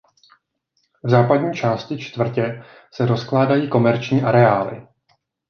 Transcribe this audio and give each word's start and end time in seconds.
V 1.03 1.09
západní 1.09 1.53
části 1.53 1.97
čtvrtě 1.97 2.63
se 2.93 3.05
rozkládají 3.05 3.69
komerční 3.69 4.21
areály. 4.23 4.87